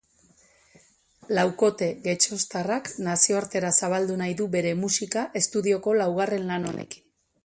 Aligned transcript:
Laukote 1.39 1.89
getxoztarrak 2.07 2.89
nazioartera 3.09 3.71
zabaldu 3.81 4.15
nahi 4.23 4.33
du 4.41 4.47
bere 4.57 4.71
musika 4.85 5.27
estudioko 5.43 5.95
laugarren 6.01 6.49
lan 6.53 6.67
honekin. 6.71 7.05